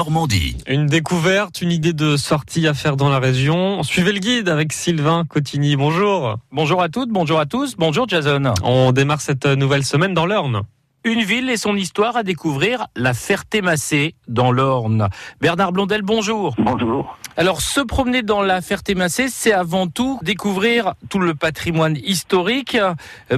Normandie. 0.00 0.56
Une 0.66 0.86
découverte, 0.86 1.60
une 1.60 1.70
idée 1.70 1.92
de 1.92 2.16
sortie 2.16 2.66
à 2.66 2.72
faire 2.72 2.96
dans 2.96 3.10
la 3.10 3.18
région. 3.18 3.82
Suivez 3.82 4.12
le 4.12 4.18
guide 4.18 4.48
avec 4.48 4.72
Sylvain 4.72 5.26
Cotigny. 5.28 5.76
Bonjour. 5.76 6.38
Bonjour 6.50 6.80
à 6.80 6.88
toutes, 6.88 7.10
bonjour 7.10 7.38
à 7.38 7.44
tous, 7.44 7.76
bonjour 7.76 8.08
Jason. 8.08 8.54
On 8.62 8.92
démarre 8.92 9.20
cette 9.20 9.44
nouvelle 9.44 9.84
semaine 9.84 10.14
dans 10.14 10.24
l'Orne. 10.24 10.62
Une 11.02 11.20
ville 11.22 11.48
et 11.48 11.56
son 11.56 11.76
histoire 11.76 12.18
à 12.18 12.22
découvrir, 12.22 12.86
la 12.94 13.14
Ferté-Massé, 13.14 14.14
dans 14.28 14.52
l'Orne. 14.52 15.08
Bernard 15.40 15.72
Blondel, 15.72 16.02
bonjour. 16.02 16.54
Bonjour. 16.58 17.16
Alors, 17.38 17.62
se 17.62 17.80
promener 17.80 18.20
dans 18.20 18.42
la 18.42 18.60
Ferté-Massé, 18.60 19.28
c'est 19.28 19.54
avant 19.54 19.86
tout 19.86 20.18
découvrir 20.20 20.92
tout 21.08 21.18
le 21.18 21.34
patrimoine 21.34 21.96
historique, 21.96 22.76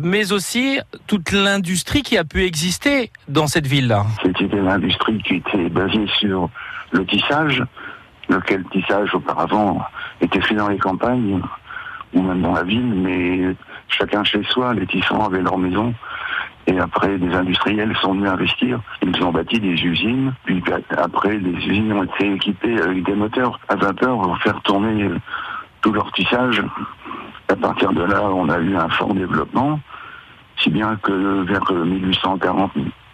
mais 0.02 0.32
aussi 0.32 0.80
toute 1.06 1.30
l'industrie 1.30 2.02
qui 2.02 2.18
a 2.18 2.24
pu 2.24 2.42
exister 2.42 3.12
dans 3.28 3.46
cette 3.46 3.68
ville-là. 3.68 4.06
C'était 4.24 4.56
l'industrie 4.56 5.22
qui 5.22 5.36
était 5.36 5.68
basée 5.68 6.08
sur 6.18 6.50
le 6.90 7.06
tissage, 7.06 7.62
lequel 8.28 8.64
tissage 8.72 9.14
auparavant 9.14 9.82
était 10.20 10.40
fait 10.40 10.56
dans 10.56 10.68
les 10.68 10.78
campagnes 10.78 11.40
ou 12.12 12.22
même 12.22 12.42
dans 12.42 12.54
la 12.54 12.64
ville, 12.64 12.92
mais 12.92 13.54
chacun 13.88 14.24
chez 14.24 14.42
soi, 14.50 14.74
les 14.74 14.86
tissants 14.86 15.24
avaient 15.24 15.42
leur 15.42 15.58
maison. 15.58 15.94
Et 16.66 16.78
après, 16.78 17.18
des 17.18 17.34
industriels 17.34 17.94
sont 18.00 18.14
venus 18.14 18.30
investir. 18.30 18.80
Ils 19.02 19.24
ont 19.24 19.32
bâti 19.32 19.58
des 19.58 19.74
usines. 19.74 20.32
Puis 20.44 20.62
après, 20.96 21.36
les 21.38 21.50
usines 21.50 21.92
ont 21.92 22.04
été 22.04 22.32
équipées 22.32 22.80
avec 22.80 23.02
des 23.04 23.14
moteurs 23.14 23.58
à 23.68 23.74
vapeur 23.74 24.20
pour 24.20 24.38
faire 24.38 24.60
tourner 24.62 25.10
tout 25.80 25.92
leur 25.92 26.12
tissage. 26.12 26.62
À 27.48 27.56
partir 27.56 27.92
de 27.92 28.02
là, 28.02 28.22
on 28.22 28.48
a 28.48 28.58
eu 28.58 28.76
un 28.76 28.88
fort 28.90 29.12
développement, 29.12 29.80
si 30.62 30.70
bien 30.70 30.96
que 31.02 31.42
vers 31.42 31.64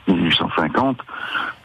1840-1850, 0.09 0.97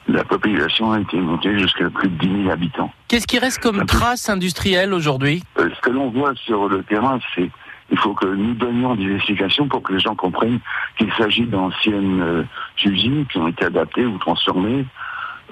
la 0.07 0.23
population 0.23 0.91
a 0.91 0.99
été 0.99 1.17
montée 1.17 1.57
jusqu'à 1.57 1.89
plus 1.89 2.09
de 2.09 2.15
10 2.17 2.43
000 2.43 2.49
habitants. 2.51 2.91
Qu'est-ce 3.07 3.27
qui 3.27 3.39
reste 3.39 3.59
comme 3.61 3.85
trace 3.85 4.29
industrielle 4.29 4.93
aujourd'hui? 4.93 5.43
Euh, 5.59 5.69
Ce 5.75 5.81
que 5.81 5.91
l'on 5.91 6.09
voit 6.09 6.33
sur 6.35 6.67
le 6.67 6.83
terrain, 6.83 7.19
c'est 7.35 7.49
il 7.93 7.99
faut 7.99 8.15
que 8.15 8.25
nous 8.25 8.55
donnions 8.55 8.95
des 8.95 9.13
explications 9.13 9.67
pour 9.67 9.83
que 9.83 9.93
les 9.93 9.99
gens 9.99 10.15
comprennent 10.15 10.59
qu'il 10.97 11.13
s'agit 11.13 11.45
d'anciennes 11.45 12.21
euh, 12.21 12.43
usines 12.83 13.27
qui 13.27 13.37
ont 13.37 13.47
été 13.47 13.65
adaptées 13.65 14.03
ou 14.03 14.17
transformées. 14.17 14.83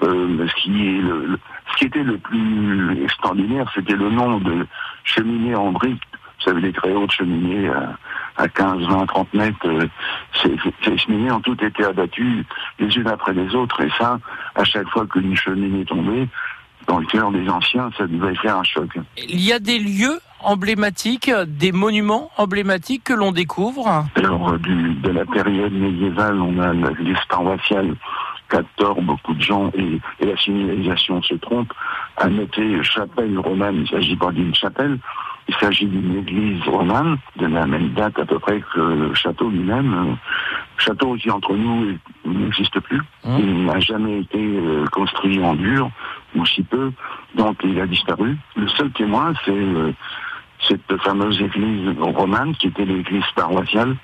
Euh, 0.02 0.48
ce, 0.48 0.54
qui 0.60 0.88
est 0.88 1.00
ce 1.00 1.76
qui 1.78 1.84
était 1.84 2.02
le 2.02 2.18
plus 2.18 3.00
extraordinaire, 3.04 3.70
c'était 3.72 3.94
le 3.94 4.10
nombre 4.10 4.40
de 4.40 4.66
cheminées 5.04 5.54
en 5.54 5.70
briques. 5.70 6.02
Vous 6.12 6.50
savez, 6.50 6.60
les 6.62 6.72
très 6.72 6.92
hautes 6.92 7.12
cheminées 7.12 7.68
à, 7.68 7.96
à 8.36 8.48
15, 8.48 8.88
20, 8.88 9.06
30 9.06 9.34
mètres. 9.34 9.56
Euh, 9.66 9.86
ces, 10.42 10.56
ces 10.84 10.98
cheminées 10.98 11.30
ont 11.30 11.40
toutes 11.40 11.62
été 11.62 11.84
abattues 11.84 12.44
les 12.80 12.96
unes 12.96 13.06
après 13.06 13.34
les 13.34 13.54
autres. 13.54 13.80
Et 13.82 13.90
ça, 13.96 14.18
à 14.56 14.64
chaque 14.64 14.88
fois 14.88 15.06
qu'une 15.06 15.36
cheminée 15.36 15.84
tombait, 15.84 16.26
dans 16.88 16.98
le 16.98 17.06
cœur 17.06 17.30
des 17.30 17.48
anciens, 17.48 17.90
ça 17.96 18.08
devait 18.08 18.34
faire 18.34 18.56
un 18.56 18.64
choc. 18.64 18.98
Il 19.16 19.40
y 19.40 19.52
a 19.52 19.60
des 19.60 19.78
lieux 19.78 20.18
emblématiques, 20.44 21.30
des 21.46 21.72
monuments 21.72 22.30
emblématiques 22.36 23.04
que 23.04 23.12
l'on 23.12 23.32
découvre 23.32 24.04
Alors, 24.16 24.58
du, 24.58 24.94
de 24.94 25.10
la 25.10 25.24
période 25.24 25.72
médiévale, 25.72 26.40
on 26.40 26.58
a 26.58 26.72
l'église 26.72 27.16
paroissiale 27.28 27.94
tort 28.76 29.00
beaucoup 29.00 29.34
de 29.34 29.40
gens, 29.40 29.70
et, 29.74 30.00
et, 30.20 30.26
la 30.26 30.36
signalisation 30.36 31.22
se 31.22 31.34
trompe, 31.34 31.72
à 32.16 32.28
noter 32.28 32.82
chapelle 32.82 33.38
romane, 33.38 33.76
il 33.76 33.82
ne 33.82 33.86
s'agit 33.86 34.16
pas 34.16 34.30
d'une 34.30 34.54
chapelle, 34.54 34.98
il 35.48 35.54
s'agit 35.56 35.86
d'une 35.86 36.18
église 36.18 36.62
romane, 36.66 37.18
de 37.36 37.46
la 37.46 37.66
même 37.66 37.90
date 37.90 38.18
à 38.18 38.24
peu 38.24 38.38
près 38.38 38.62
que 38.74 38.80
le 38.80 39.14
château 39.14 39.48
lui-même. 39.48 40.16
Château 40.78 41.10
aussi 41.10 41.30
entre 41.30 41.54
nous 41.54 41.98
n'existe 42.24 42.78
plus. 42.80 43.02
Mmh. 43.24 43.38
Il 43.38 43.64
n'a 43.66 43.80
jamais 43.80 44.20
été 44.20 44.38
euh, 44.38 44.84
construit 44.86 45.42
en 45.42 45.54
dur, 45.54 45.90
ou 46.34 46.46
si 46.46 46.62
peu, 46.62 46.92
donc 47.34 47.58
il 47.64 47.80
a 47.80 47.86
disparu. 47.86 48.36
Le 48.56 48.68
seul 48.68 48.90
témoin, 48.92 49.32
c'est 49.44 49.50
euh, 49.50 49.92
cette 50.66 50.96
fameuse 51.02 51.40
église 51.40 51.96
romane 51.98 52.54
qui 52.56 52.68
était 52.68 52.84
l'église 52.84 53.24
paroissiale. 53.34 53.96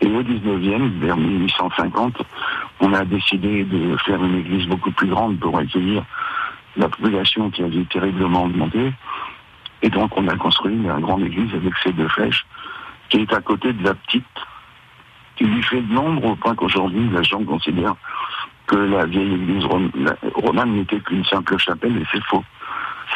Et 0.00 0.06
au 0.06 0.22
19e, 0.22 1.00
vers 1.00 1.16
1850, 1.16 2.22
on 2.80 2.92
a 2.92 3.04
décidé 3.04 3.64
de 3.64 3.96
faire 3.98 4.22
une 4.22 4.38
église 4.38 4.66
beaucoup 4.66 4.92
plus 4.92 5.08
grande 5.08 5.38
pour 5.40 5.58
accueillir 5.58 6.04
la 6.76 6.88
population 6.88 7.50
qui 7.50 7.62
avait 7.62 7.84
terriblement 7.84 8.44
augmenté. 8.44 8.92
Et 9.82 9.90
donc 9.90 10.16
on 10.16 10.28
a 10.28 10.36
construit 10.36 10.74
une 10.74 11.00
grande 11.00 11.22
église 11.22 11.52
avec 11.54 11.72
ses 11.82 11.92
deux 11.92 12.08
flèches, 12.08 12.46
qui 13.08 13.18
est 13.18 13.32
à 13.32 13.40
côté 13.40 13.72
de 13.72 13.84
la 13.84 13.94
petite, 13.94 14.24
qui 15.36 15.44
lui 15.44 15.62
fait 15.62 15.80
de 15.80 15.92
nombre 15.92 16.24
au 16.24 16.36
point 16.36 16.54
qu'aujourd'hui 16.54 17.08
les 17.12 17.24
gens 17.24 17.42
considèrent 17.44 17.96
que 18.66 18.76
la 18.76 19.06
vieille 19.06 19.34
église 19.34 19.64
romane 20.34 20.72
n'était 20.72 21.00
qu'une 21.00 21.24
simple 21.24 21.56
chapelle, 21.58 21.96
et 21.96 22.04
c'est 22.12 22.22
faux. 22.24 22.44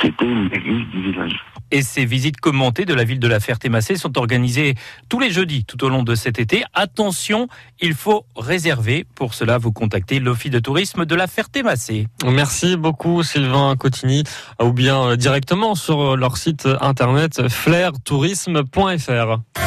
C'était 0.01 0.25
une 0.25 0.47
église 0.47 0.89
du 0.89 1.03
village. 1.03 1.45
Et 1.75 1.81
ces 1.81 2.05
visites 2.05 2.39
commentées 2.39 2.85
de 2.85 2.93
la 2.93 3.03
ville 3.03 3.19
de 3.19 3.27
la 3.27 3.41
Ferté-Massé 3.41 3.97
sont 3.97 4.19
organisées 4.19 4.75
tous 5.09 5.19
les 5.19 5.31
jeudis 5.31 5.65
tout 5.65 5.83
au 5.83 5.89
long 5.89 6.03
de 6.03 6.15
cet 6.15 6.39
été. 6.39 6.65
Attention, 6.75 7.49
il 7.81 7.95
faut 7.95 8.27
réserver. 8.37 9.07
Pour 9.15 9.33
cela, 9.33 9.57
vous 9.57 9.73
contactez 9.73 10.21
l'Office 10.21 10.51
de 10.51 10.59
tourisme 10.59 11.07
de 11.07 11.15
la 11.15 11.27
Ferté-Massé. 11.27 12.09
Merci 12.27 12.77
beaucoup 12.77 13.23
Sylvain 13.23 13.75
Cotigny, 13.77 14.25
ou 14.63 14.73
bien 14.73 15.17
directement 15.17 15.75
sur 15.75 16.15
leur 16.15 16.37
site 16.37 16.69
internet 16.81 17.49
flairtourisme.fr. 17.49 19.62